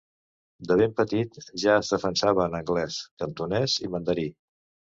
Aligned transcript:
De 0.71 0.77
ben 0.79 0.95
petit, 1.01 1.37
ja 1.65 1.75
es 1.83 1.93
defensava 1.97 2.47
en 2.47 2.57
anglès, 2.63 2.99
cantonès, 3.25 3.79
i 3.87 3.95
mandarí. 3.99 4.29